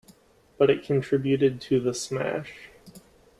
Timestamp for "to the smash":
1.61-2.71